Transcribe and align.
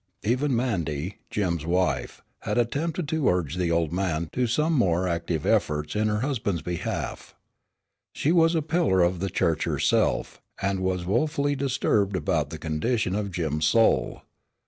Even 0.23 0.55
Mandy, 0.55 1.17
Jim's 1.29 1.63
wife, 1.63 2.23
had 2.39 2.57
attempted 2.57 3.07
to 3.09 3.29
urge 3.29 3.57
the 3.57 3.69
old 3.69 3.93
man 3.93 4.29
to 4.33 4.47
some 4.47 4.73
more 4.73 5.07
active 5.07 5.45
efforts 5.45 5.95
in 5.95 6.07
her 6.07 6.21
husband's 6.21 6.63
behalf. 6.63 7.35
She 8.11 8.31
was 8.31 8.55
a 8.55 8.63
pillar 8.63 9.01
of 9.03 9.19
the 9.19 9.29
church 9.29 9.65
herself, 9.65 10.41
and 10.59 10.79
was 10.79 11.05
woefully 11.05 11.55
disturbed 11.55 12.15
about 12.15 12.49
the 12.49 12.57
condition 12.57 13.13
of 13.13 13.29
Jim's 13.29 13.65
soul. 13.65 14.23